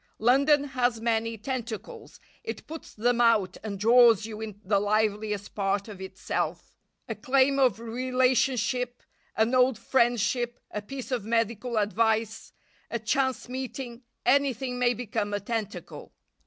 London 0.17 0.63
has 0.63 0.99
many 0.99 1.37
tentacles; 1.37 2.19
it 2.43 2.65
puts 2.65 2.95
them 2.95 3.21
out 3.21 3.57
and 3.63 3.77
draws 3.79 4.25
you 4.25 4.41
into 4.41 4.61
the 4.67 4.79
liveliest 4.79 5.53
part 5.53 5.87
of 5.87 6.01
itself. 6.01 6.73
A 7.07 7.13
claim 7.13 7.59
of 7.59 7.79
relationship, 7.79 9.03
an 9.37 9.53
old 9.53 9.77
friendship, 9.77 10.59
a 10.71 10.81
piece 10.81 11.11
of 11.11 11.23
medical 11.23 11.77
advice, 11.77 12.51
a 12.89 12.97
chance 12.97 13.47
meeting 13.47 14.01
anything 14.25 14.79
may 14.79 14.95
become 14.95 15.35
a 15.35 15.39
tentacle. 15.39 16.11